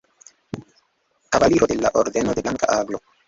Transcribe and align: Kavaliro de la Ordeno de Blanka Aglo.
Kavaliro 1.29 1.67
de 1.67 1.75
la 1.75 1.91
Ordeno 1.93 2.33
de 2.33 2.41
Blanka 2.41 2.65
Aglo. 2.79 3.03